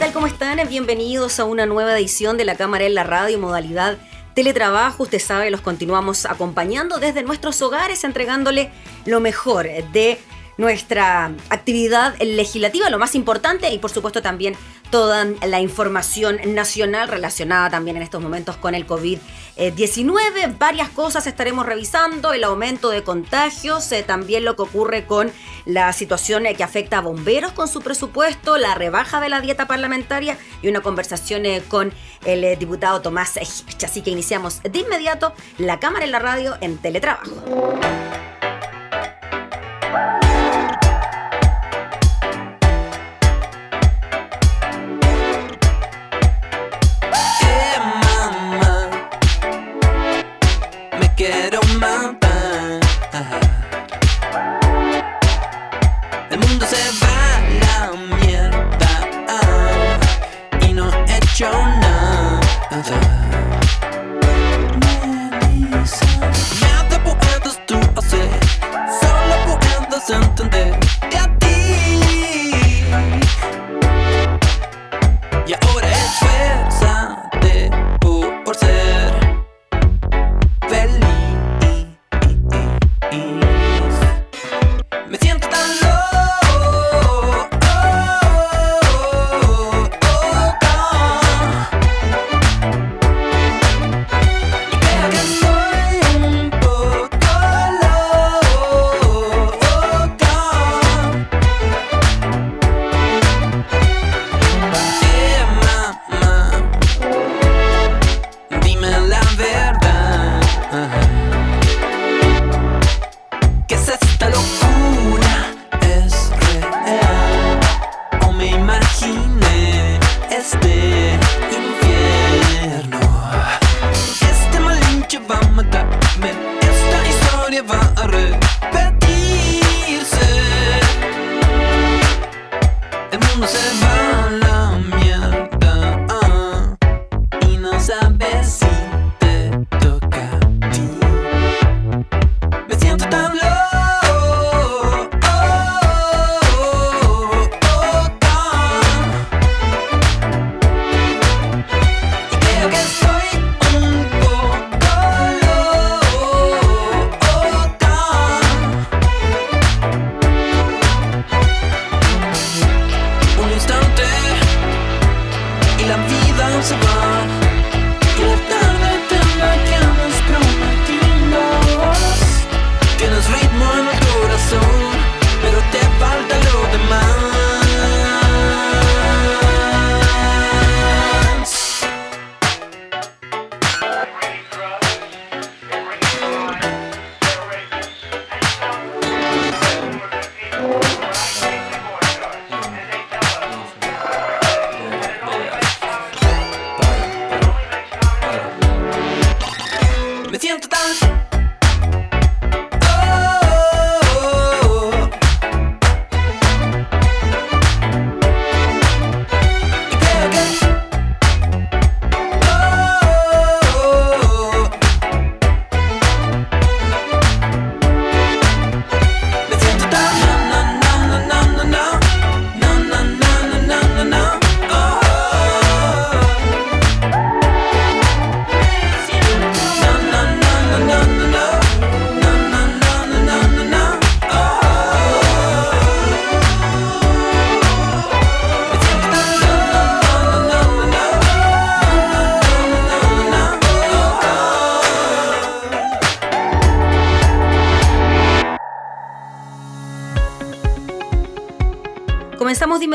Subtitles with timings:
[0.00, 0.12] Tal?
[0.14, 0.58] ¿Cómo están?
[0.66, 3.98] Bienvenidos a una nueva edición de la Cámara en la Radio, modalidad
[4.32, 5.02] teletrabajo.
[5.02, 8.70] Usted sabe, los continuamos acompañando desde nuestros hogares, entregándole
[9.04, 10.18] lo mejor de
[10.60, 14.54] nuestra actividad legislativa, lo más importante, y por supuesto también
[14.90, 20.58] toda la información nacional relacionada también en estos momentos con el COVID-19.
[20.58, 25.32] Varias cosas estaremos revisando, el aumento de contagios, eh, también lo que ocurre con
[25.64, 29.66] la situación eh, que afecta a bomberos con su presupuesto, la rebaja de la dieta
[29.66, 31.92] parlamentaria y una conversación eh, con
[32.26, 37.78] el diputado Tomás Así que iniciamos de inmediato la cámara en la radio en teletrabajo.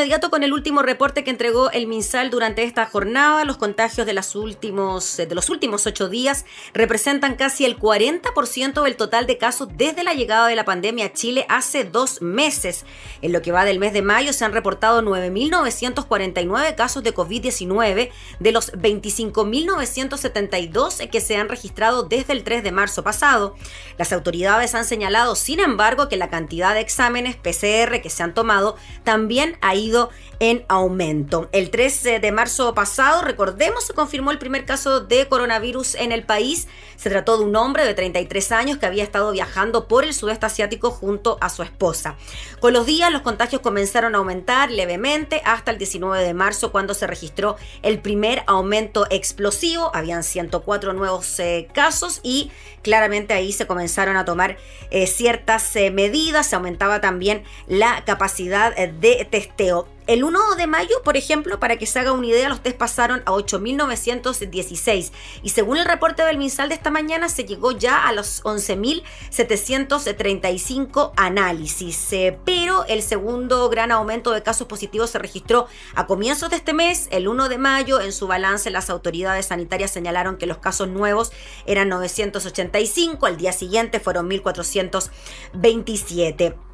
[0.05, 3.45] Comenzamos de inmediato con el último reporte que entregó el MinSal durante esta jornada.
[3.45, 6.43] Los contagios de, las últimos, de los últimos ocho días
[6.73, 11.13] representan casi el 40% del total de casos desde la llegada de la pandemia a
[11.13, 12.83] Chile hace dos meses.
[13.21, 18.09] En lo que va del mes de mayo se han reportado 9.949 casos de COVID-19
[18.41, 23.55] de los 25.972 que se han registrado desde el 3 de marzo pasado.
[23.97, 28.33] Las autoridades han señalado, sin embargo, que la cantidad de exámenes PCR que se han
[28.33, 30.09] tomado también ha ido
[30.39, 31.49] en aumento.
[31.51, 36.23] El 13 de marzo pasado, recordemos, se confirmó el primer caso de coronavirus en el
[36.23, 36.67] país.
[36.95, 40.45] Se trató de un hombre de 33 años que había estado viajando por el sudeste
[40.45, 42.15] asiático junto a su esposa.
[42.59, 46.93] Con los días, los contagios comenzaron a aumentar levemente hasta el 19 de marzo, cuando
[46.93, 49.91] se registró el primer aumento explosivo.
[49.93, 52.51] Habían 104 nuevos eh, casos y
[52.81, 54.57] claramente ahí se comenzaron a tomar
[54.91, 56.47] eh, ciertas eh, medidas.
[56.47, 59.94] Se aumentaba también la capacidad de testeo.
[60.07, 63.23] El 1 de mayo, por ejemplo, para que se haga una idea, los test pasaron
[63.25, 65.11] a 8.916
[65.41, 71.11] y según el reporte del MinSal de esta mañana se llegó ya a los 11.735
[71.15, 72.13] análisis.
[72.13, 75.65] Eh, pero el segundo gran aumento de casos positivos se registró
[75.95, 77.99] a comienzos de este mes, el 1 de mayo.
[77.99, 81.31] En su balance las autoridades sanitarias señalaron que los casos nuevos
[81.65, 86.64] eran 985, al día siguiente fueron 1.427.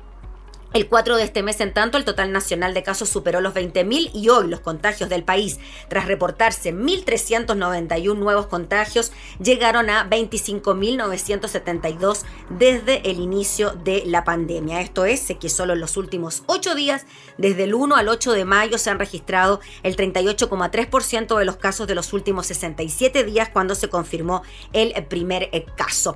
[0.73, 4.12] El 4 de este mes, en tanto, el total nacional de casos superó los 20.000
[4.13, 5.59] y hoy los contagios del país,
[5.89, 9.12] tras reportarse 1.391 nuevos contagios,
[9.44, 14.79] llegaron a 25.972 desde el inicio de la pandemia.
[14.79, 17.06] Esto es que solo en los últimos 8 días,
[17.38, 21.85] desde el 1 al 8 de mayo, se han registrado el 38,3% de los casos
[21.85, 24.41] de los últimos 67 días cuando se confirmó
[24.71, 26.15] el primer caso.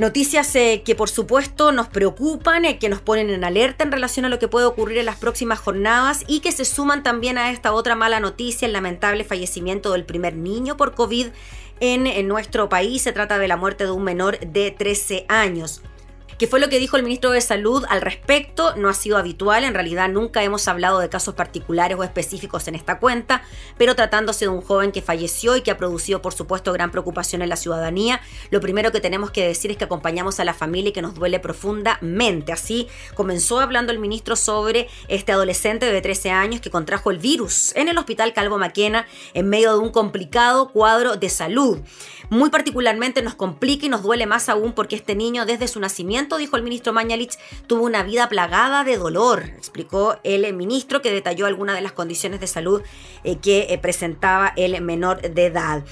[0.00, 4.24] Noticias eh, que por supuesto nos preocupan, eh, que nos ponen en alerta en relación
[4.24, 7.50] a lo que puede ocurrir en las próximas jornadas y que se suman también a
[7.50, 11.26] esta otra mala noticia, el lamentable fallecimiento del primer niño por COVID
[11.80, 13.02] en, en nuestro país.
[13.02, 15.82] Se trata de la muerte de un menor de 13 años.
[16.40, 18.74] ¿Qué fue lo que dijo el ministro de Salud al respecto?
[18.74, 22.74] No ha sido habitual, en realidad nunca hemos hablado de casos particulares o específicos en
[22.74, 23.42] esta cuenta,
[23.76, 27.42] pero tratándose de un joven que falleció y que ha producido, por supuesto, gran preocupación
[27.42, 30.88] en la ciudadanía, lo primero que tenemos que decir es que acompañamos a la familia
[30.88, 32.52] y que nos duele profundamente.
[32.52, 37.76] Así comenzó hablando el ministro sobre este adolescente de 13 años que contrajo el virus
[37.76, 41.80] en el hospital Calvo Maquena en medio de un complicado cuadro de salud.
[42.30, 46.38] Muy particularmente nos complica y nos duele más aún porque este niño desde su nacimiento,
[46.38, 47.36] dijo el ministro Mañalich,
[47.66, 52.38] tuvo una vida plagada de dolor, explicó el ministro que detalló algunas de las condiciones
[52.38, 52.82] de salud
[53.24, 55.84] eh, que eh, presentaba el menor de edad.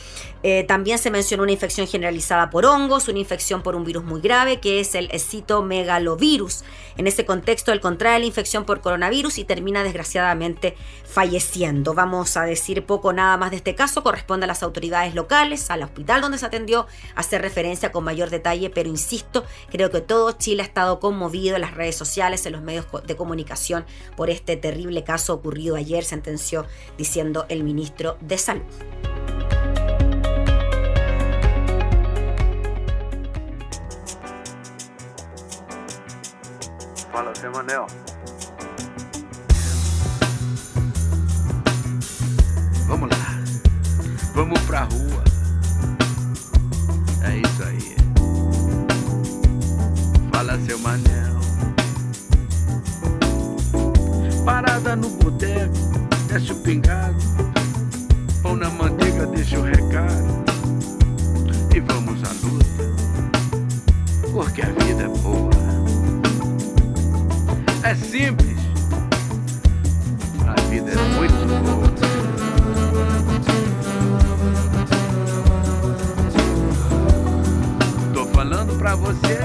[0.43, 4.21] Eh, también se mencionó una infección generalizada por hongos, una infección por un virus muy
[4.21, 6.65] grave que es el citomegalovirus.
[6.97, 11.95] En ese contexto, él contrae la infección por coronavirus y termina desgraciadamente falleciendo.
[11.95, 15.83] Vamos a decir poco nada más de este caso, corresponde a las autoridades locales, al
[15.83, 20.63] hospital donde se atendió, hacer referencia con mayor detalle, pero insisto, creo que todo Chile
[20.63, 23.85] ha estado conmovido en las redes sociales, en los medios de comunicación
[24.17, 29.18] por este terrible caso ocurrido ayer, sentenció diciendo el ministro de Salud.
[37.13, 37.87] Fala, seu Manel.
[42.87, 43.43] Vamos lá.
[44.35, 45.25] Vamos pra rua.
[47.23, 47.97] É isso aí.
[50.33, 51.39] Fala, seu Manel.
[54.45, 55.75] Parada no boteco,
[56.29, 57.17] desce o pingado.
[58.43, 60.45] Pão na manteiga, deixa o recado.
[61.75, 62.67] E vamos à luta.
[64.33, 65.58] Porque a vida é boa.
[67.89, 68.59] É simples.
[70.47, 71.89] A vida é muito boa.
[78.13, 79.39] Tô falando pra você,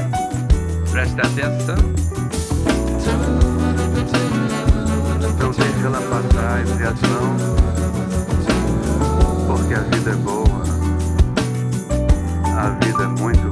[0.92, 1.78] presta atenção.
[5.22, 7.38] Não deixa ela passar a expiação,
[9.48, 10.64] porque a vida é boa.
[12.58, 13.43] A vida é muito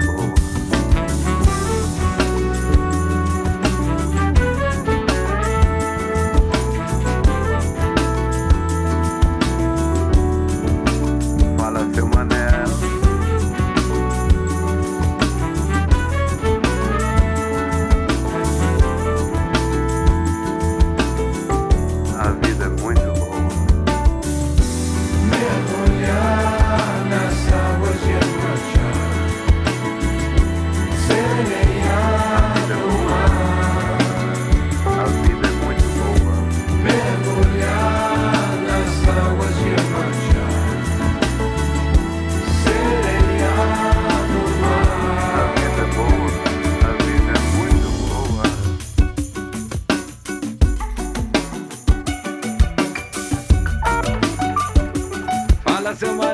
[56.01, 56.30] Tomorrow.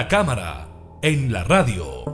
[0.00, 0.66] La cámara
[1.02, 2.04] en la radio.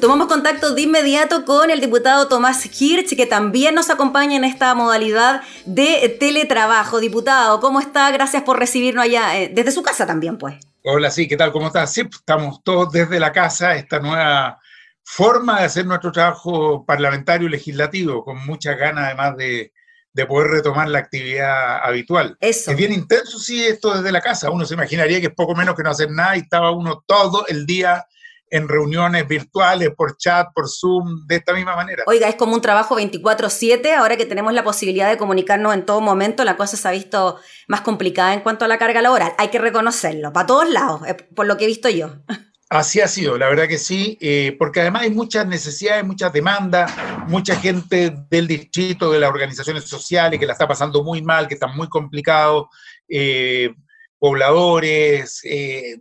[0.00, 4.74] Tomamos contacto de inmediato con el diputado Tomás Hirsch, que también nos acompaña en esta
[4.74, 6.98] modalidad de teletrabajo.
[6.98, 8.10] Diputado, ¿cómo está?
[8.10, 10.54] Gracias por recibirnos allá, eh, desde su casa también, pues.
[10.82, 11.52] Hola, sí, ¿qué tal?
[11.52, 11.92] ¿Cómo estás?
[11.92, 14.58] Sí, estamos todos desde la casa, esta nueva
[15.04, 19.74] forma de hacer nuestro trabajo parlamentario y legislativo, con muchas ganas además de,
[20.18, 22.36] de poder retomar la actividad habitual.
[22.40, 22.72] Eso.
[22.72, 24.50] Es bien intenso, sí, esto desde la casa.
[24.50, 27.46] Uno se imaginaría que es poco menos que no hacer nada y estaba uno todo
[27.46, 28.04] el día
[28.50, 32.02] en reuniones virtuales, por chat, por Zoom, de esta misma manera.
[32.08, 36.00] Oiga, es como un trabajo 24/7, ahora que tenemos la posibilidad de comunicarnos en todo
[36.00, 39.34] momento, la cosa se ha visto más complicada en cuanto a la carga laboral.
[39.38, 42.10] Hay que reconocerlo, para todos lados, eh, por lo que he visto yo.
[42.70, 46.92] Así ha sido, la verdad que sí, eh, porque además hay muchas necesidades, muchas demandas,
[47.26, 51.54] mucha gente del distrito, de las organizaciones sociales que la está pasando muy mal, que
[51.54, 52.66] están muy complicados,
[53.08, 53.74] eh,
[54.18, 55.96] pobladores, eh,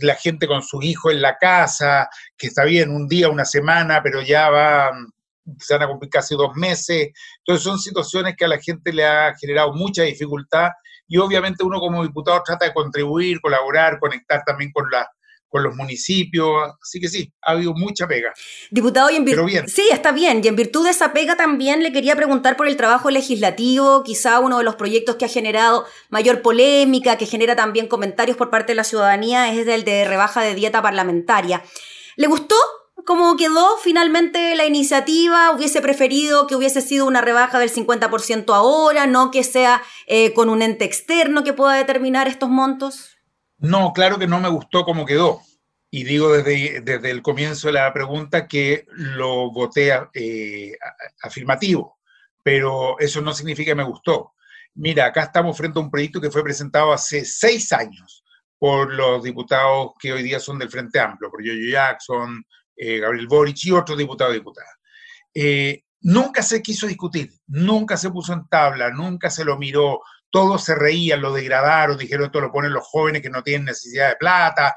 [0.00, 4.02] la gente con su hijo en la casa, que está bien un día, una semana,
[4.02, 4.90] pero ya va,
[5.60, 7.10] se van a cumplir casi dos meses.
[7.38, 10.70] Entonces son situaciones que a la gente le ha generado mucha dificultad
[11.06, 15.08] y obviamente uno como diputado trata de contribuir, colaborar, conectar también con la
[15.48, 16.48] con los municipios,
[16.82, 18.32] así que sí, ha habido mucha pega.
[18.70, 19.50] Diputado, y en virtud...
[19.66, 22.76] Sí, está bien, y en virtud de esa pega también le quería preguntar por el
[22.76, 27.88] trabajo legislativo, quizá uno de los proyectos que ha generado mayor polémica, que genera también
[27.88, 31.62] comentarios por parte de la ciudadanía, es el de rebaja de dieta parlamentaria.
[32.16, 32.56] ¿Le gustó
[33.06, 35.52] cómo quedó finalmente la iniciativa?
[35.52, 40.50] ¿Hubiese preferido que hubiese sido una rebaja del 50% ahora, no que sea eh, con
[40.50, 43.17] un ente externo que pueda determinar estos montos?
[43.58, 45.40] No, claro que no me gustó cómo quedó.
[45.90, 50.76] Y digo desde, desde el comienzo de la pregunta que lo voté eh,
[51.22, 51.98] afirmativo,
[52.42, 54.34] pero eso no significa que me gustó.
[54.74, 58.22] Mira, acá estamos frente a un proyecto que fue presentado hace seis años
[58.58, 62.44] por los diputados que hoy día son del Frente Amplio, por Yoyo Jackson,
[62.76, 64.74] eh, Gabriel Boric y otros diputados y diputadas.
[65.32, 70.00] Eh, nunca se quiso discutir, nunca se puso en tabla, nunca se lo miró,
[70.30, 74.10] todos se reían, lo degradaron, dijeron esto lo ponen los jóvenes que no tienen necesidad
[74.10, 74.74] de plata.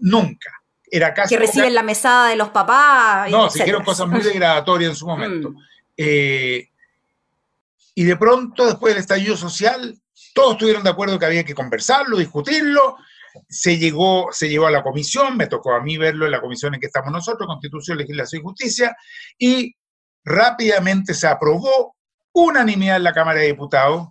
[0.00, 0.50] Nunca.
[0.90, 1.34] era casi...
[1.34, 3.30] Que reciben la mesada de los papás.
[3.30, 5.52] No, se hicieron cosas muy degradatorias en su momento.
[6.00, 6.00] Mm.
[6.00, 6.68] Eh,
[7.96, 10.00] y de pronto, después del estallido social,
[10.32, 12.96] todos estuvieron de acuerdo que había que conversarlo, discutirlo.
[13.48, 16.72] Se llegó, se llevó a la comisión, me tocó a mí verlo en la comisión
[16.72, 18.96] en que estamos nosotros, Constitución, Legislación y Justicia,
[19.36, 19.74] y
[20.24, 21.96] rápidamente se aprobó
[22.30, 24.10] unanimidad en la Cámara de Diputados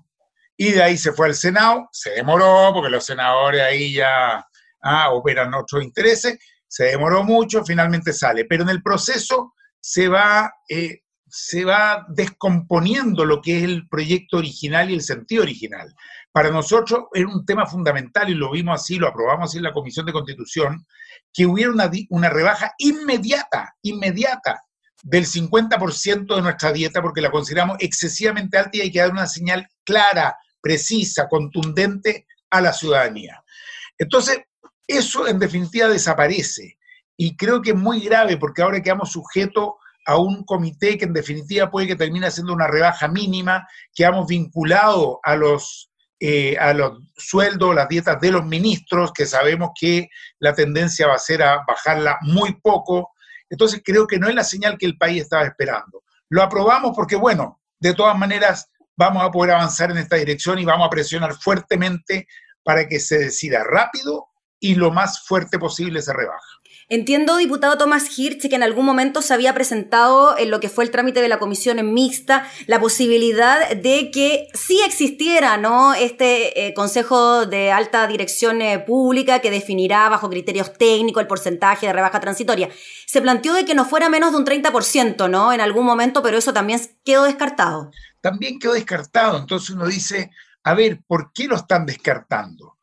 [0.57, 4.45] y de ahí se fue al Senado, se demoró porque los senadores ahí ya
[4.81, 10.51] ah, operan otros intereses, se demoró mucho, finalmente sale, pero en el proceso se va,
[10.67, 15.93] eh, se va descomponiendo lo que es el proyecto original y el sentido original.
[16.31, 19.73] Para nosotros era un tema fundamental y lo vimos así, lo aprobamos así en la
[19.73, 20.85] Comisión de Constitución,
[21.31, 24.61] que hubiera una, una rebaja inmediata, inmediata
[25.03, 29.27] del 50% de nuestra dieta porque la consideramos excesivamente alta y hay que dar una
[29.27, 30.35] señal clara,
[30.67, 33.41] precisa, contundente a la ciudadanía.
[33.97, 34.39] Entonces,
[34.85, 36.77] eso en definitiva desaparece
[37.15, 39.69] y creo que es muy grave porque ahora quedamos sujetos
[40.05, 45.17] a un comité que en definitiva puede que termine siendo una rebaja mínima, quedamos vinculados
[45.23, 50.09] a los, eh, a los sueldos, las dietas de los ministros, que sabemos que
[50.39, 53.11] la tendencia va a ser a bajarla muy poco,
[53.49, 56.03] entonces creo que no es la señal que el país estaba esperando.
[56.29, 60.65] Lo aprobamos porque, bueno, de todas maneras vamos a poder avanzar en esta dirección y
[60.65, 62.27] vamos a presionar fuertemente
[62.63, 64.27] para que se decida rápido
[64.59, 66.57] y lo más fuerte posible se rebaja.
[66.89, 70.85] Entiendo, diputado Tomás Hirsch, que en algún momento se había presentado en lo que fue
[70.85, 75.93] el trámite de la comisión en mixta la posibilidad de que sí existiera ¿no?
[75.93, 81.87] este eh, Consejo de Alta Dirección eh, Pública que definirá bajo criterios técnicos el porcentaje
[81.87, 82.69] de rebaja transitoria.
[83.05, 85.51] Se planteó de que no fuera menos de un 30%, ¿no?
[85.51, 87.91] En algún momento, pero eso también quedó descartado.
[88.27, 89.37] También quedó descartado.
[89.37, 90.31] Entonces uno dice,
[90.63, 92.77] a ver, ¿por qué lo están descartando?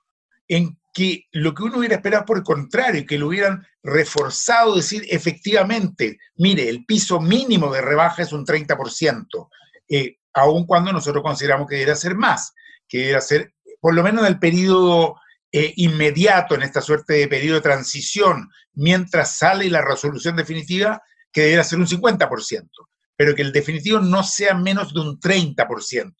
[0.48, 5.04] ¿En que lo que uno hubiera esperado por el contrario, que lo hubieran reforzado, decir
[5.10, 9.50] efectivamente, mire, el piso mínimo de rebaja es un 30%,
[9.86, 12.54] eh, aun cuando nosotros consideramos que debería ser más,
[12.88, 15.16] que debería ser, por lo menos en el periodo
[15.52, 21.42] eh, inmediato, en esta suerte de periodo de transición, mientras sale la resolución definitiva, que
[21.42, 22.70] debería ser un 50%,
[23.16, 26.14] pero que el definitivo no sea menos de un 30%.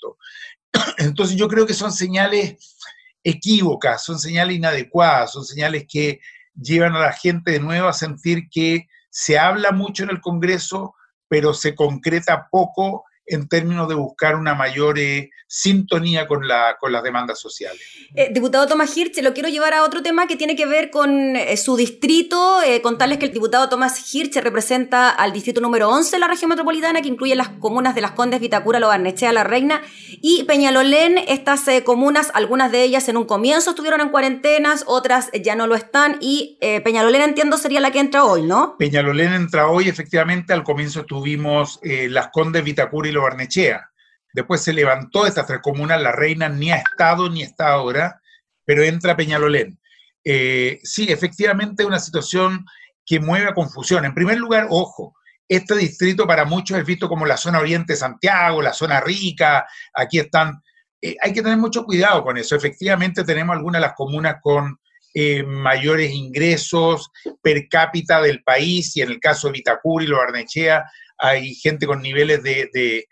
[0.99, 2.77] Entonces yo creo que son señales
[3.23, 6.21] equívocas, son señales inadecuadas, son señales que
[6.55, 10.95] llevan a la gente de nuevo a sentir que se habla mucho en el Congreso,
[11.29, 16.93] pero se concreta poco en términos de buscar una mayor eh, sintonía con, la, con
[16.93, 17.81] las demandas sociales.
[18.15, 21.37] Eh, diputado Tomás Hirsch, lo quiero llevar a otro tema que tiene que ver con
[21.37, 26.21] eh, su distrito, contarles que el diputado Tomás Hirsch representa al distrito número 11 de
[26.21, 29.81] la región metropolitana, que incluye las comunas de Las Condes, Vitacura, Lo Barnechea, La Reina
[30.21, 31.19] y Peñalolén.
[31.19, 35.75] Estas comunas, algunas de ellas en un comienzo estuvieron en cuarentenas, otras ya no lo
[35.75, 38.77] están, y Peñalolén entiendo sería la que entra hoy, ¿no?
[38.79, 43.91] Peñalolén entra hoy, efectivamente, al comienzo tuvimos Las Condes, Vitacura y Lo Barnechea.
[44.33, 48.21] Después se levantó estas tres comunas, la reina ni ha estado ni está ahora,
[48.65, 49.79] pero entra Peñalolén.
[50.25, 52.65] Eh, sí, efectivamente una situación
[53.07, 54.05] que mueve a confusión.
[54.05, 55.15] En primer lugar, ojo,
[55.49, 59.67] este distrito para muchos es visto como la zona oriente de Santiago, la zona rica,
[59.93, 60.63] aquí están...
[61.01, 62.57] Eh, hay que tener mucho cuidado con eso.
[62.57, 64.79] Efectivamente tenemos algunas de las comunas con
[65.13, 70.17] eh, mayores ingresos per cápita del país y en el caso de Vitacura y Lo
[70.17, 73.07] Barnechea hay gente con niveles de,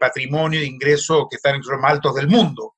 [0.00, 2.76] patrimonio, de ingreso que están entre los más altos del mundo.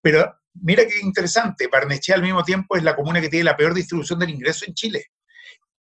[0.00, 3.74] Pero mira qué interesante, Barnechea al mismo tiempo es la comuna que tiene la peor
[3.74, 5.06] distribución del ingreso en Chile.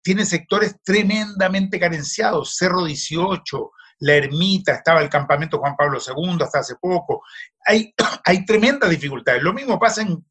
[0.02, 6.60] Tiene sectores tremendamente carenciados, Cerro 18, La Ermita, estaba el campamento Juan Pablo II hasta
[6.60, 7.22] hace poco.
[7.66, 9.42] Hay, hay tremendas dificultades.
[9.42, 10.24] Lo mismo pasa en,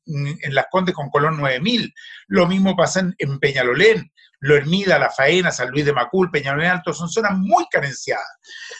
[0.53, 1.93] Las Condes con Colón 9000,
[2.27, 4.11] lo mismo pasa en, en Peñalolén.
[4.41, 8.27] Lo Hermida, La Faena, San Luis de Macul, Peñalolén Alto, son zonas muy carenciadas.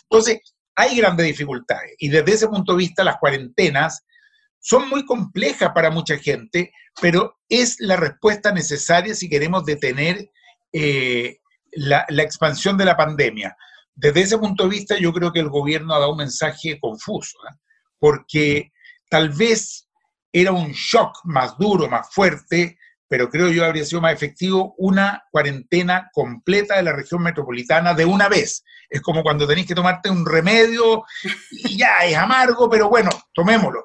[0.03, 0.39] Entonces,
[0.75, 1.93] hay grandes dificultades.
[1.97, 4.05] Y desde ese punto de vista, las cuarentenas
[4.59, 10.29] son muy complejas para mucha gente, pero es la respuesta necesaria si queremos detener
[10.71, 11.39] eh,
[11.71, 13.55] la, expansión de la pandemia.
[13.95, 17.37] Desde ese punto de vista, yo creo que el gobierno ha dado un mensaje confuso,
[17.49, 17.55] ¿eh?
[17.99, 18.71] porque
[19.09, 19.87] tal vez
[20.31, 22.77] era un shock más duro, más fuerte,
[23.09, 28.05] pero creo yo habría sido más efectivo una cuarentena completa de la región metropolitana de
[28.05, 28.63] una vez.
[28.87, 31.03] Es como cuando tenéis que tomarte un remedio
[31.51, 33.83] y ya es amargo, pero bueno, tomémoslo.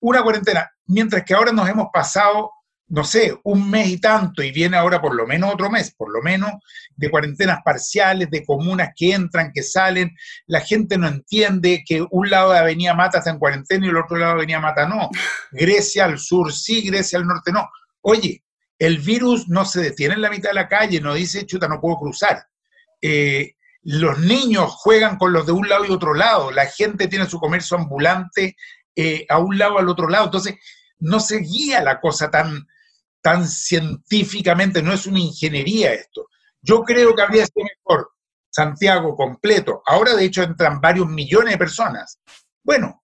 [0.00, 2.52] Una cuarentena, mientras que ahora nos hemos pasado,
[2.88, 6.12] no sé, un mes y tanto, y viene ahora por lo menos otro mes, por
[6.12, 6.52] lo menos,
[6.94, 10.14] de cuarentenas parciales, de comunas que entran, que salen,
[10.46, 13.96] la gente no entiende que un lado de Avenida Mata está en cuarentena y el
[13.96, 15.08] otro lado de Avenida Mata no.
[15.52, 17.68] Grecia al sur sí, Grecia al norte no.
[18.02, 18.42] Oye,
[18.78, 21.80] El virus no se detiene en la mitad de la calle, no dice, chuta, no
[21.80, 22.46] puedo cruzar.
[23.00, 27.26] Eh, los niños juegan con los de un lado y otro lado, la gente tiene
[27.26, 28.56] su comercio ambulante
[28.94, 30.56] eh, a un lado al otro lado, entonces
[30.98, 32.66] no se guía la cosa tan,
[33.20, 36.28] tan científicamente, no es una ingeniería esto.
[36.60, 38.10] Yo creo que habría sido mejor
[38.50, 39.82] Santiago completo.
[39.86, 42.20] Ahora, de hecho, entran varios millones de personas.
[42.62, 42.97] Bueno,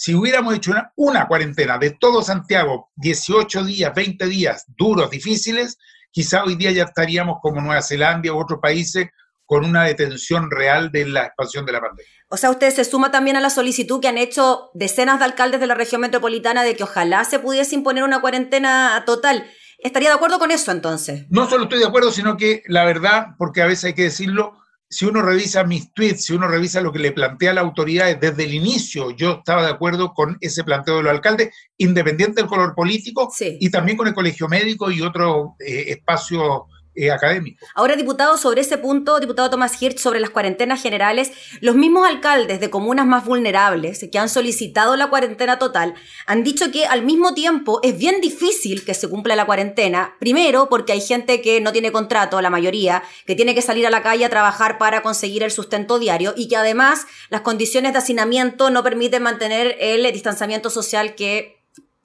[0.00, 5.76] si hubiéramos hecho una, cuarentena de todo Santiago, 18 días, 20 días duros, difíciles,
[6.12, 9.08] quizá hoy día ya estaríamos como Nueva Zelanda u otros países
[9.44, 12.12] con una detención real de la expansión de la pandemia.
[12.28, 15.58] O sea, usted se suma también a la solicitud que han hecho decenas de alcaldes
[15.58, 19.50] de la región metropolitana de que ojalá se pudiese imponer una cuarentena total.
[19.78, 21.26] ¿Estaría de acuerdo con eso entonces?
[21.28, 24.52] No solo estoy de acuerdo, sino que la verdad, porque a veces hay que decirlo,
[24.90, 28.44] si uno revisa mis tweets, si uno revisa lo que le plantea la autoridad desde
[28.44, 32.74] el inicio, yo estaba de acuerdo con ese planteo de los alcaldes, independiente del color
[32.74, 36.62] político, y también con el colegio médico y otros eh, espacios
[37.06, 37.56] eh.
[37.74, 42.60] Ahora, diputado, sobre ese punto, diputado Tomás Hirsch, sobre las cuarentenas generales, los mismos alcaldes
[42.60, 45.94] de comunas más vulnerables que han solicitado la cuarentena total
[46.26, 50.68] han dicho que al mismo tiempo es bien difícil que se cumpla la cuarentena, primero
[50.68, 54.02] porque hay gente que no tiene contrato, la mayoría, que tiene que salir a la
[54.02, 58.70] calle a trabajar para conseguir el sustento diario y que además las condiciones de hacinamiento
[58.70, 61.57] no permiten mantener el distanciamiento social que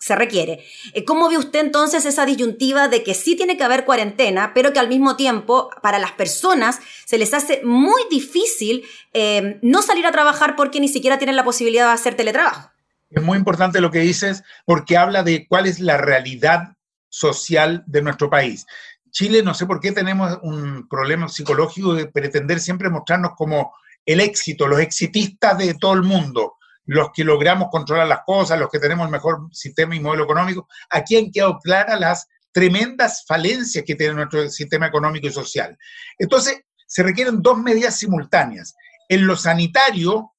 [0.03, 0.59] se requiere.
[0.91, 4.73] Eh, ¿Cómo ve usted entonces esa disyuntiva de que sí tiene que haber cuarentena, pero
[4.73, 10.05] que al mismo tiempo para las personas se les hace muy difícil eh, no salir
[10.05, 12.69] a trabajar porque ni siquiera tienen la posibilidad de hacer teletrabajo?
[13.11, 16.75] Es muy importante lo que dices porque habla de cuál es la realidad
[17.07, 18.65] social de nuestro país.
[19.09, 23.73] Chile, no sé por qué tenemos un problema psicológico de pretender siempre mostrarnos como
[24.05, 28.69] el éxito, los exitistas de todo el mundo los que logramos controlar las cosas, los
[28.69, 33.83] que tenemos el mejor sistema y modelo económico, aquí han quedado claras las tremendas falencias
[33.85, 35.77] que tiene nuestro sistema económico y social.
[36.17, 38.75] Entonces, se requieren dos medidas simultáneas.
[39.09, 40.33] En lo sanitario,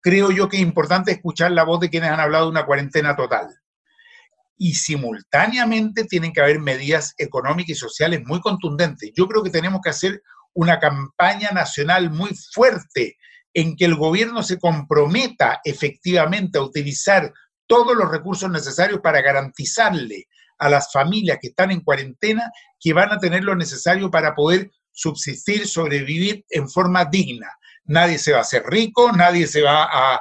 [0.00, 3.14] creo yo que es importante escuchar la voz de quienes han hablado de una cuarentena
[3.14, 3.48] total.
[4.56, 9.10] Y simultáneamente tienen que haber medidas económicas y sociales muy contundentes.
[9.14, 10.22] Yo creo que tenemos que hacer
[10.54, 13.16] una campaña nacional muy fuerte
[13.54, 17.32] en que el gobierno se comprometa efectivamente a utilizar
[17.66, 20.26] todos los recursos necesarios para garantizarle
[20.58, 24.70] a las familias que están en cuarentena que van a tener lo necesario para poder
[24.92, 27.48] subsistir, sobrevivir en forma digna.
[27.84, 30.20] Nadie se va a hacer rico, nadie se va a,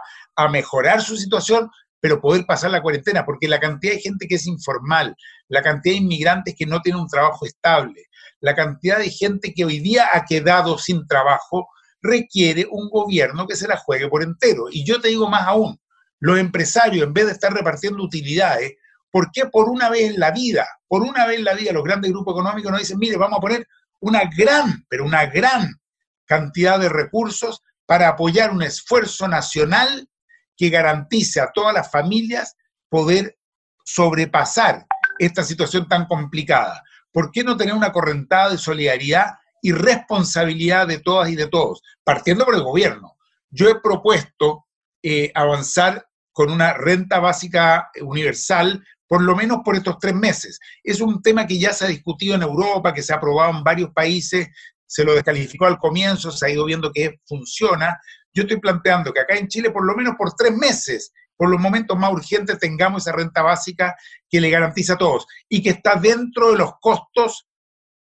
[0.50, 4.48] mejorar su situación, pero poder pasar la cuarentena, porque la cantidad de gente que es
[4.48, 5.15] informal,
[5.50, 8.08] la cantidad de inmigrantes que no tienen un trabajo estable,
[8.39, 11.70] la cantidad de gente que hoy día ha quedado sin trabajo,
[12.01, 14.65] requiere un gobierno que se la juegue por entero.
[14.71, 15.79] Y yo te digo más aún,
[16.19, 18.73] los empresarios, en vez de estar repartiendo utilidades,
[19.09, 21.83] ¿por qué por una vez en la vida, por una vez en la vida, los
[21.83, 23.67] grandes grupos económicos nos dicen, mire, vamos a poner
[23.99, 25.79] una gran, pero una gran
[26.25, 30.07] cantidad de recursos para apoyar un esfuerzo nacional
[30.55, 32.55] que garantice a todas las familias
[32.87, 33.37] poder
[33.83, 34.85] sobrepasar
[35.19, 36.83] esta situación tan complicada?
[37.11, 41.82] ¿Por qué no tener una correntada de solidaridad y responsabilidad de todas y de todos,
[42.04, 43.15] partiendo por el gobierno.
[43.50, 44.65] Yo he propuesto
[45.04, 50.60] eh, avanzar con una renta básica universal, por lo menos por estos tres meses.
[50.84, 53.63] Es un tema que ya se ha discutido en Europa, que se ha aprobado en
[53.63, 54.47] varios países,
[54.88, 58.00] se lo descalificó al comienzo, se ha ido viendo que funciona.
[58.34, 61.60] Yo estoy planteando que acá en Chile, por lo menos por tres meses, por los
[61.60, 63.95] momentos más urgentes, tengamos esa renta básica
[64.30, 67.47] que le garantiza a todos y que está dentro de los costos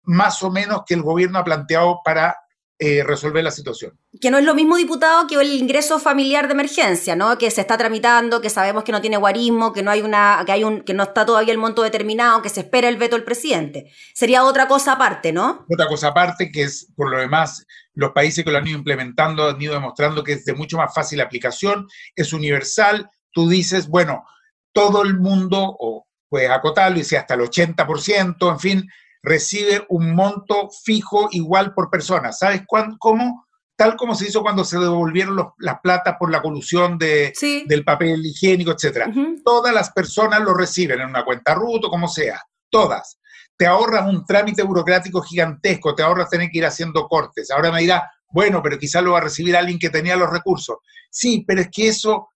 [0.08, 2.34] más o menos que el gobierno ha planteado para
[2.80, 3.98] eh, resolver la situación.
[4.20, 7.36] Que no es lo mismo, diputado, que el ingreso familiar de emergencia, ¿no?
[7.36, 10.52] Que se está tramitando, que sabemos que no tiene guarismo, que no hay una, que
[10.52, 13.24] hay un, que no está todavía el monto determinado, que se espera el veto del
[13.24, 13.92] presidente.
[14.14, 15.66] Sería otra cosa aparte, ¿no?
[15.68, 19.48] Otra cosa aparte, que es, por lo demás, los países que lo han ido implementando
[19.48, 23.10] han ido demostrando que es de mucho más fácil aplicación, es universal.
[23.32, 24.24] Tú dices, bueno,
[24.72, 28.88] todo el mundo, o puedes acotarlo y si hasta el 80%, en fin,
[29.22, 32.32] recibe un monto fijo igual por persona.
[32.32, 32.62] ¿Sabes
[32.98, 33.46] cómo?
[33.76, 37.32] Tal como se hizo cuando se devolvieron las platas por la colusión de,
[37.66, 39.06] del papel higiénico, etc.
[39.44, 43.18] Todas las personas lo reciben en una cuenta ruto, como sea, todas.
[43.56, 47.50] Te ahorras un trámite burocrático gigantesco, te ahorras tener que ir haciendo cortes.
[47.50, 50.78] Ahora me dirá, bueno, pero quizás lo va a recibir alguien que tenía los recursos.
[51.10, 52.28] Sí, pero es que eso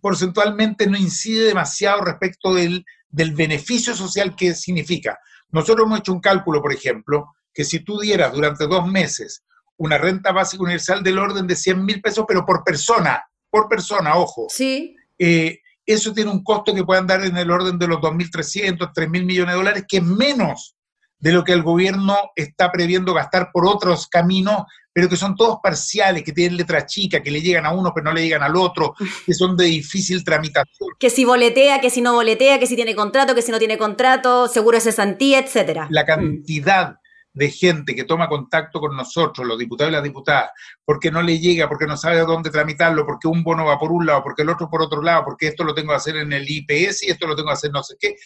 [0.00, 5.18] porcentualmente no incide demasiado respecto del, del beneficio social que significa.
[5.50, 9.44] Nosotros hemos hecho un cálculo, por ejemplo, que si tú dieras durante dos meses
[9.76, 14.16] una renta básica universal del orden de 100 mil pesos, pero por persona, por persona,
[14.16, 14.46] ojo.
[14.48, 14.96] Sí.
[15.18, 19.08] Eh, eso tiene un costo que puede andar en el orden de los 2.300, 3.000
[19.24, 20.76] millones de dólares, que es menos
[21.18, 25.58] de lo que el gobierno está previendo gastar por otros caminos, pero que son todos
[25.62, 28.56] parciales, que tienen letra chica, que le llegan a uno pero no le llegan al
[28.56, 28.94] otro,
[29.26, 30.90] que son de difícil tramitación.
[30.98, 33.78] Que si boletea, que si no boletea, que si tiene contrato, que si no tiene
[33.78, 35.88] contrato, seguro es cesantía, etcétera.
[35.90, 36.96] La cantidad
[37.32, 40.50] de gente que toma contacto con nosotros, los diputados y las diputadas,
[40.84, 44.06] porque no le llega, porque no sabe dónde tramitarlo, porque un bono va por un
[44.06, 46.44] lado, porque el otro por otro lado, porque esto lo tengo que hacer en el
[46.48, 48.16] IPS y esto lo tengo que hacer no sé qué,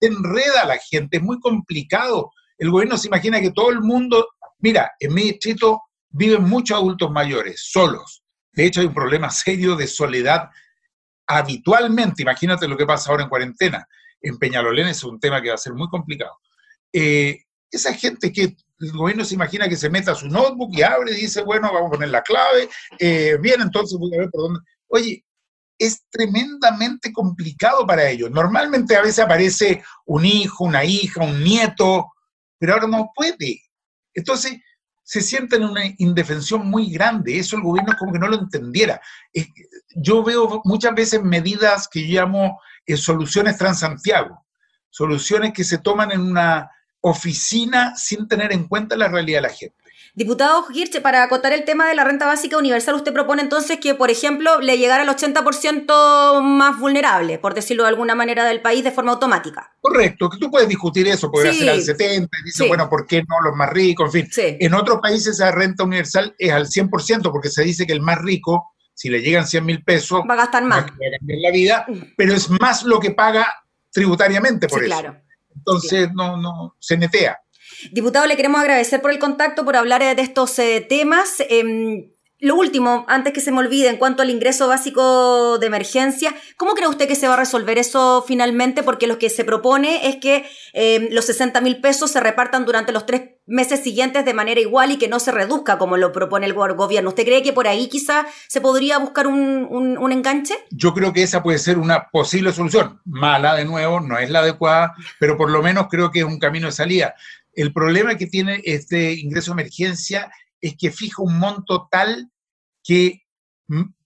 [0.00, 2.32] enreda a la gente, es muy complicado.
[2.58, 7.10] El gobierno se imagina que todo el mundo, mira, en mi distrito viven muchos adultos
[7.10, 8.22] mayores, solos.
[8.52, 10.50] De hecho, hay un problema serio de soledad
[11.26, 12.22] habitualmente.
[12.22, 13.86] Imagínate lo que pasa ahora en cuarentena.
[14.20, 16.38] En Peñalolén es un tema que va a ser muy complicado.
[16.92, 20.82] Eh, esa gente que el gobierno se imagina que se meta a su notebook y
[20.82, 24.30] abre y dice, bueno, vamos a poner la clave, eh, bien, entonces voy a ver
[24.30, 24.60] por dónde.
[24.88, 25.24] Oye,
[25.80, 28.30] es tremendamente complicado para ellos.
[28.30, 32.12] Normalmente a veces aparece un hijo, una hija, un nieto,
[32.58, 33.62] pero ahora no puede.
[34.12, 34.58] Entonces,
[35.02, 37.38] se sienten en una indefensión muy grande.
[37.38, 39.00] Eso el gobierno como que no lo entendiera.
[39.96, 44.46] Yo veo muchas veces medidas que yo llamo eh, soluciones Transantiago,
[44.90, 49.54] soluciones que se toman en una oficina sin tener en cuenta la realidad de la
[49.54, 49.79] gente.
[50.14, 53.94] Diputado Hirsch, para acotar el tema de la renta básica universal, usted propone entonces que,
[53.94, 58.82] por ejemplo, le llegara al 80% más vulnerable, por decirlo de alguna manera, del país
[58.82, 59.72] de forma automática.
[59.80, 63.22] Correcto, que tú puedes discutir eso, puedes hacer al 70%, y dice, bueno, ¿por qué
[63.22, 64.14] no los más ricos?
[64.14, 67.92] En fin, en otros países esa renta universal es al 100%, porque se dice que
[67.92, 70.82] el más rico, si le llegan 100 mil pesos, va a gastar más.
[70.82, 73.46] Va a cambiar la vida, pero es más lo que paga
[73.92, 74.92] tributariamente por eso.
[74.92, 75.16] Claro.
[75.54, 77.38] Entonces, no, no, se netea.
[77.92, 81.42] Diputado, le queremos agradecer por el contacto, por hablar de estos eh, temas.
[81.48, 86.34] Em, lo último, antes que se me olvide, en cuanto al ingreso básico de emergencia,
[86.56, 88.82] ¿cómo cree usted que se va a resolver eso finalmente?
[88.82, 92.92] Porque lo que se propone es que em, los 60 mil pesos se repartan durante
[92.92, 96.46] los tres meses siguientes de manera igual y que no se reduzca como lo propone
[96.46, 97.10] el gobierno.
[97.10, 100.54] ¿Usted cree que por ahí quizá se podría buscar un, un enganche?
[100.70, 103.00] Yo creo que esa puede ser una posible solución.
[103.04, 106.38] Mala, de nuevo, no es la adecuada, pero por lo menos creo que es un
[106.38, 107.16] camino de salida.
[107.52, 112.30] El problema que tiene este ingreso de emergencia es que fija un monto tal
[112.82, 113.22] que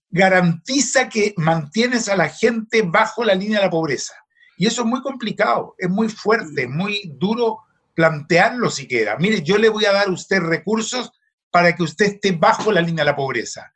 [0.09, 4.13] garantiza que mantienes a la gente bajo la línea de la pobreza.
[4.57, 7.59] Y eso es muy complicado, es muy fuerte, muy duro
[7.93, 9.17] plantearlo siquiera.
[9.17, 11.11] Mire, yo le voy a dar a usted recursos
[11.51, 13.71] para que usted esté bajo la línea de la pobreza.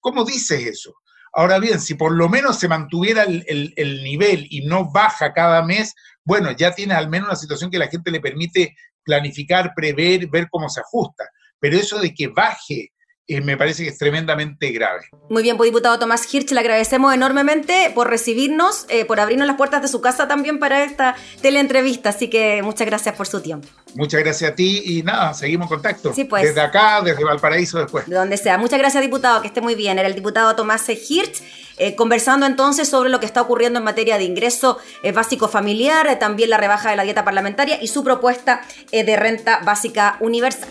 [0.00, 0.94] ¿Cómo dices eso?
[1.32, 5.62] Ahora bien, si por lo menos se mantuviera el, el nivel y no baja cada
[5.62, 5.94] mes,
[6.28, 10.48] bueno, ya tienes al menos una situación que la gente le permite planificar, prever, ver
[10.50, 11.24] cómo se ajusta.
[11.58, 12.92] Pero eso de que baje
[13.30, 15.04] eh, me parece que es tremendamente grave.
[15.28, 19.58] Muy bien, pues diputado Tomás Hirsch, le agradecemos enormemente por recibirnos, eh, por abrirnos las
[19.58, 23.68] puertas de su casa también para esta teleentrevista, así que muchas gracias por su tiempo.
[23.94, 26.14] Muchas gracias a ti y nada, seguimos en contacto.
[26.14, 26.42] Sí, pues.
[26.42, 28.06] Desde acá, desde Valparaíso después.
[28.06, 28.56] De donde sea.
[28.56, 29.98] Muchas gracias, diputado, que esté muy bien.
[29.98, 31.42] Era el diputado Tomás Hirsch.
[31.80, 34.78] Eh, conversando entonces sobre lo que está ocurriendo en materia de ingreso
[35.14, 40.16] básico familiar, también la rebaja de la dieta parlamentaria y su propuesta de renta básica
[40.18, 40.70] universal.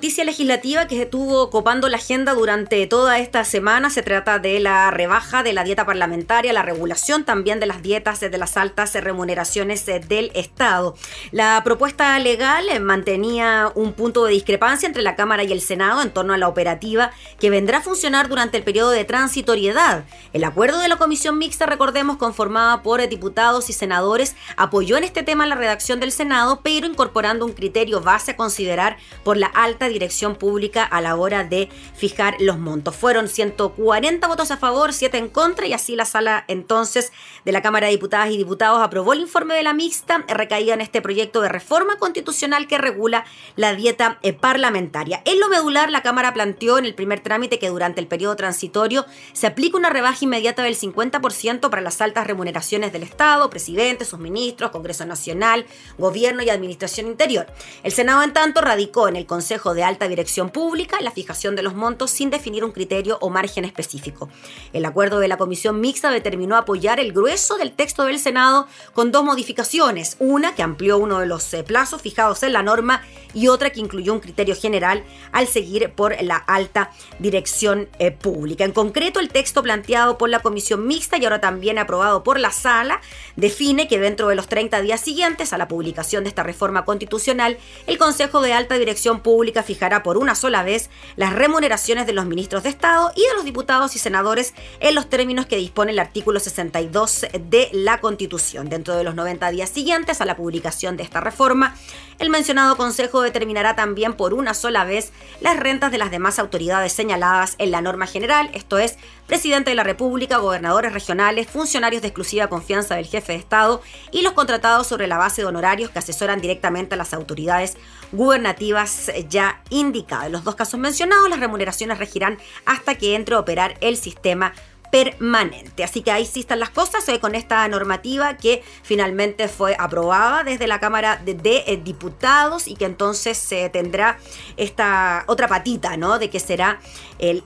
[0.00, 3.90] Noticia legislativa que estuvo copando la agenda durante toda esta semana.
[3.90, 8.18] Se trata de la rebaja de la dieta parlamentaria, la regulación también de las dietas
[8.20, 10.96] de las altas remuneraciones del Estado.
[11.32, 16.12] La propuesta legal mantenía un punto de discrepancia entre la Cámara y el Senado en
[16.12, 20.04] torno a la operativa que vendrá a funcionar durante el periodo de transitoriedad.
[20.32, 25.22] El acuerdo de la comisión mixta, recordemos, conformada por diputados y senadores, apoyó en este
[25.22, 29.89] tema la redacción del Senado, pero incorporando un criterio base a considerar por la alta
[29.90, 32.96] dirección pública a la hora de fijar los montos.
[32.96, 37.12] Fueron 140 votos a favor, 7 en contra y así la sala entonces
[37.44, 40.80] de la Cámara de Diputadas y Diputados aprobó el informe de la mixta recaída en
[40.80, 43.24] este proyecto de reforma constitucional que regula
[43.56, 45.22] la dieta eh, parlamentaria.
[45.24, 49.06] En lo medular, la Cámara planteó en el primer trámite que durante el periodo transitorio
[49.32, 54.18] se aplica una rebaja inmediata del 50% para las altas remuneraciones del Estado, presidente, sus
[54.18, 55.66] ministros, Congreso Nacional,
[55.98, 57.46] Gobierno y Administración Interior.
[57.82, 61.62] El Senado, en tanto, radicó en el Consejo de Alta Dirección Pública la fijación de
[61.62, 64.28] los montos sin definir un criterio o margen específico.
[64.72, 69.12] El acuerdo de la Comisión Mixta determinó apoyar el grueso del texto del Senado con
[69.12, 73.02] dos modificaciones, una que amplió uno de los eh, plazos fijados en la norma
[73.34, 78.64] y otra que incluyó un criterio general al seguir por la alta dirección eh, pública.
[78.64, 82.50] En concreto, el texto planteado por la Comisión Mixta y ahora también aprobado por la
[82.50, 83.00] Sala
[83.36, 87.58] define que dentro de los 30 días siguientes a la publicación de esta reforma constitucional,
[87.86, 92.26] el Consejo de Alta Dirección Pública fijará por una sola vez las remuneraciones de los
[92.26, 96.00] ministros de Estado y de los diputados y senadores en los términos que dispone el
[96.00, 98.68] artículo 62 de la Constitución.
[98.68, 101.76] Dentro de los 90 días siguientes a la publicación de esta reforma,
[102.18, 106.92] el mencionado Consejo determinará también por una sola vez las rentas de las demás autoridades
[106.92, 108.96] señaladas en la norma general, esto es,
[109.28, 114.22] presidente de la República, gobernadores regionales, funcionarios de exclusiva confianza del jefe de Estado y
[114.22, 117.76] los contratados sobre la base de honorarios que asesoran directamente a las autoridades
[118.12, 120.26] gubernativas ya indicadas.
[120.26, 124.52] En los dos casos mencionados, las remuneraciones regirán hasta que entre a operar el sistema
[124.90, 125.84] permanente.
[125.84, 130.44] Así que ahí sí están las cosas hoy con esta normativa que finalmente fue aprobada
[130.44, 134.18] desde la Cámara de, eh, Diputados y que entonces se tendrá
[134.56, 136.18] esta otra patita, ¿no?
[136.18, 136.80] De que será
[137.18, 137.44] el,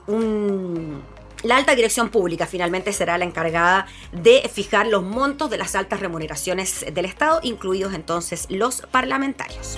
[1.43, 5.99] la alta dirección pública finalmente será la encargada de fijar los montos de las altas
[5.99, 9.77] remuneraciones del Estado, incluidos entonces los parlamentarios.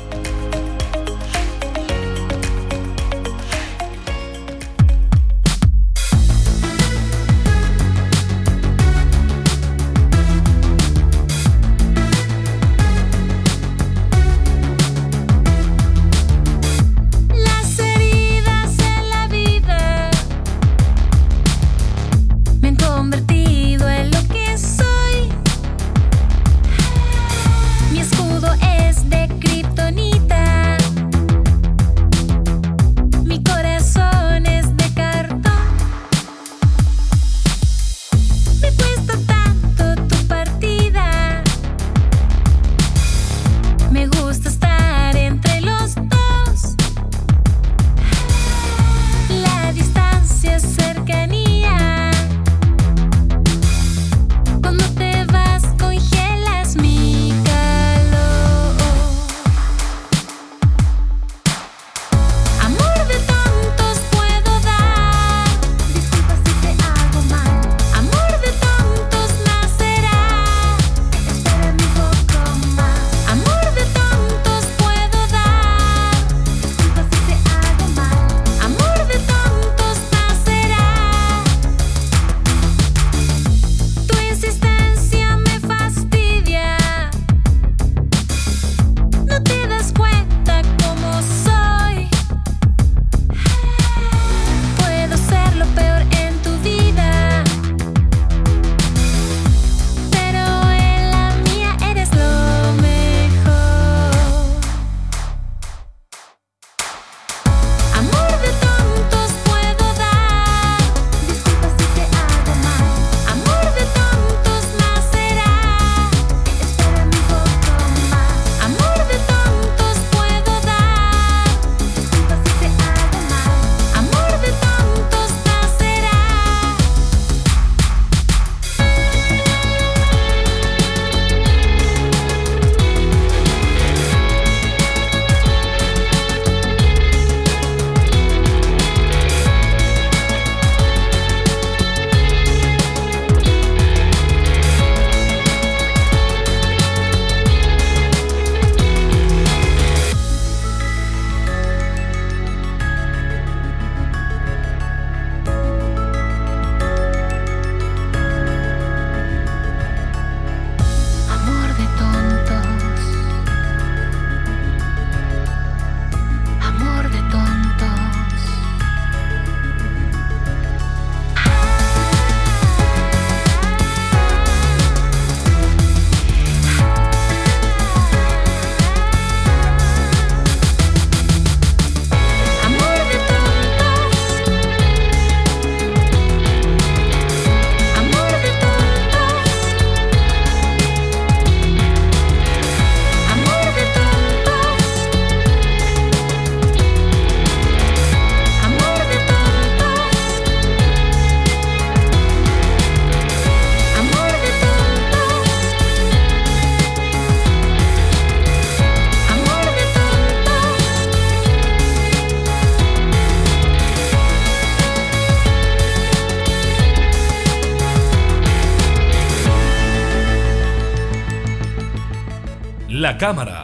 [223.17, 223.63] La cámara,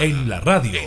[0.00, 0.80] en la radio.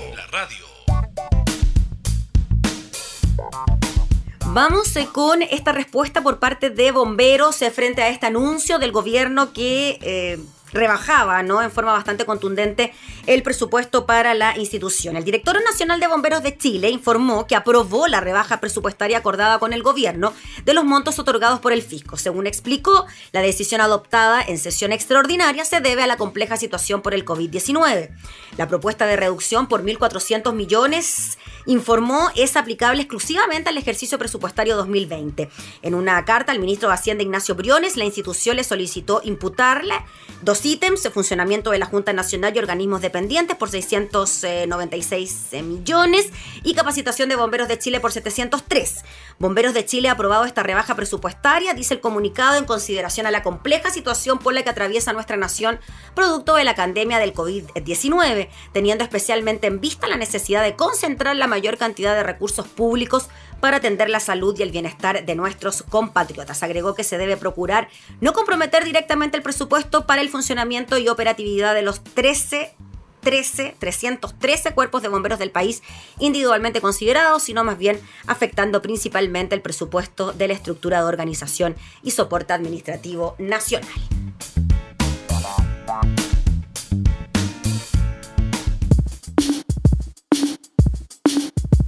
[4.48, 8.92] Vamos eh, con esta respuesta por parte de bomberos eh, frente a este anuncio del
[8.92, 10.40] gobierno que eh,
[10.72, 11.62] rebajaba ¿no?
[11.62, 12.94] en forma bastante contundente
[13.26, 15.16] el presupuesto para la institución.
[15.16, 19.74] El director nacional de bomberos de Chile informó que aprobó la rebaja presupuestaria acordada con
[19.74, 20.34] el gobierno
[20.66, 22.18] de los montos otorgados por el fisco.
[22.18, 27.14] Según explicó, la decisión adoptada en sesión extraordinaria se debe a la compleja situación por
[27.14, 28.10] el COVID-19.
[28.58, 31.38] La propuesta de reducción por 1.400 millones
[31.68, 35.50] informó es aplicable exclusivamente al ejercicio presupuestario 2020.
[35.84, 39.94] En una carta al ministro de Hacienda Ignacio Briones, la institución le solicitó imputarle
[40.42, 46.30] dos ítems, funcionamiento de la Junta Nacional y organismos dependientes por 696 eh, millones
[46.64, 49.04] y capacitación de bomberos de Chile por 703.
[49.40, 53.44] Bomberos de Chile ha aprobado esta rebaja presupuestaria, dice el comunicado, en consideración a la
[53.44, 55.80] compleja situación por la que atraviesa nuestra nación
[56.16, 61.48] producto de la pandemia del COVID-19, teniendo especialmente en vista la necesidad de concentrar la
[61.48, 63.30] mayor cantidad de recursos públicos
[63.60, 66.64] para atender la salud y el bienestar de nuestros compatriotas.
[66.64, 67.90] Agregó que se debe procurar
[68.22, 72.76] no comprometer directamente el presupuesto para el funcionamiento y operatividad de los 13
[73.22, 75.84] 13, 313 cuerpos de bomberos del país
[76.18, 82.12] individualmente considerados, sino más bien afectando principalmente el presupuesto de la estructura de organización y
[82.12, 83.92] soporte administrativo nacional.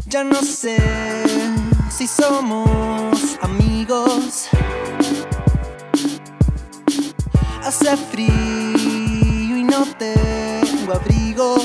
[0.10, 0.76] Ya no sé
[1.92, 4.50] si somos amigos.
[7.64, 11.58] Hace frío y no tengo abrigo.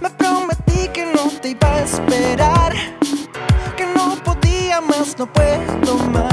[0.00, 2.72] Me prometí que no te iba a esperar,
[3.76, 6.31] que no podía más, no puedo más.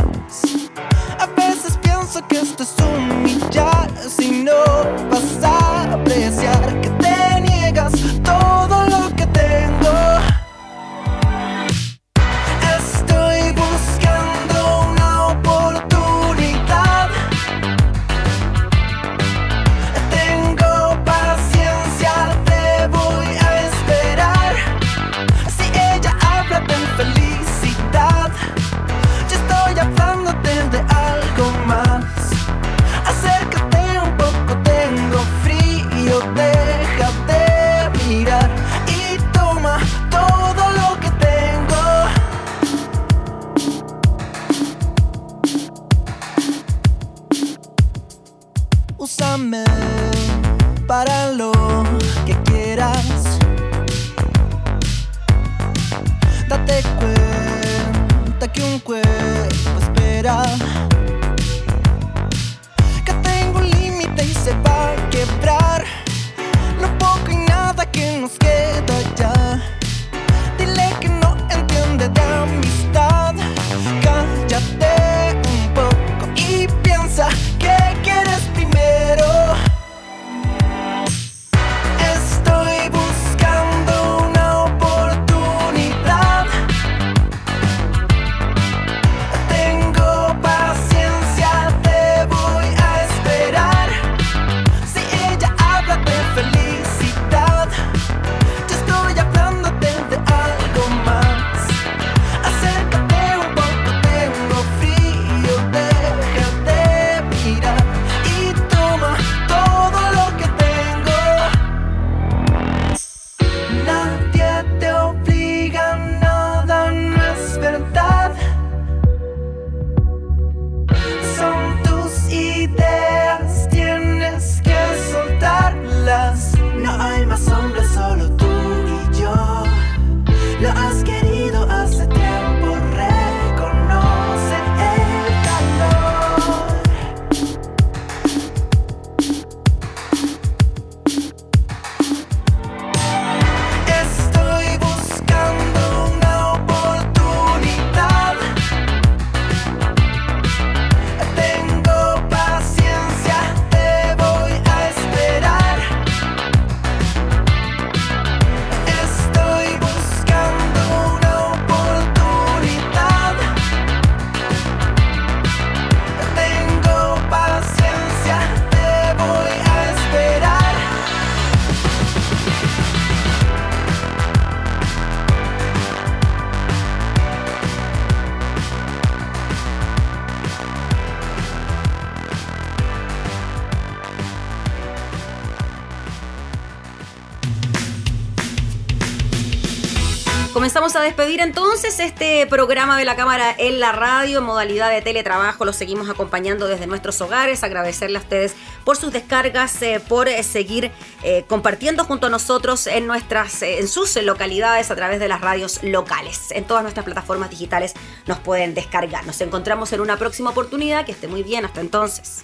[190.90, 195.64] Comenzamos a despedir entonces este programa de la Cámara en la radio, modalidad de teletrabajo.
[195.64, 197.64] Los seguimos acompañando desde nuestros hogares.
[197.64, 200.90] Agradecerle a ustedes por sus descargas, eh, por eh, seguir
[201.22, 205.84] eh, compartiendo junto a nosotros en, nuestras, en sus localidades a través de las radios
[205.84, 206.50] locales.
[206.50, 207.94] En todas nuestras plataformas digitales
[208.26, 209.28] nos pueden descargar.
[209.28, 211.06] Nos encontramos en una próxima oportunidad.
[211.06, 211.66] Que esté muy bien.
[211.66, 212.44] Hasta entonces.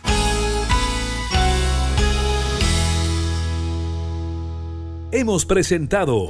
[5.11, 6.29] Hemos presentado